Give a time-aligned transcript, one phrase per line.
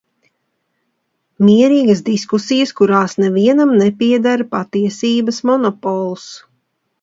[1.49, 6.27] Mierīgas diskusijas, kurās nevienam nepieder patiesības monopols.